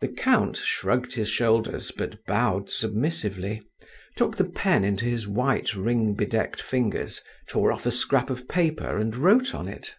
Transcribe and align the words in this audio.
The 0.00 0.08
count 0.08 0.56
shrugged 0.56 1.12
his 1.12 1.28
shoulders 1.28 1.90
but 1.90 2.24
bowed 2.24 2.70
submissively, 2.70 3.60
took 4.16 4.38
the 4.38 4.46
pen 4.48 4.84
in 4.84 4.96
his 4.96 5.28
white, 5.28 5.74
ring 5.76 6.14
bedecked 6.14 6.62
fingers, 6.62 7.20
tore 7.46 7.70
off 7.70 7.84
a 7.84 7.90
scrap 7.90 8.30
of 8.30 8.48
paper 8.48 8.96
and 8.96 9.14
wrote 9.14 9.54
on 9.54 9.68
it. 9.68 9.94